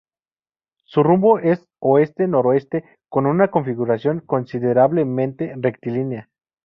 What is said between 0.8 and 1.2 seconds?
Su